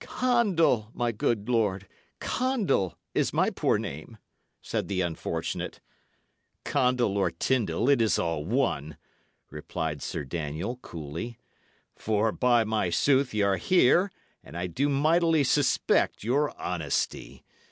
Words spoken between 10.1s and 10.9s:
Daniel,